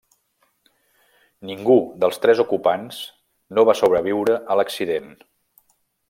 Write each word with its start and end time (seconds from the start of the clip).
Ningú 1.49 1.75
dels 2.03 2.17
tres 2.25 2.41
ocupants 2.45 3.01
no 3.57 3.65
va 3.71 3.75
sobreviure 3.81 4.39
a 4.55 4.61
l'accident. 4.61 5.13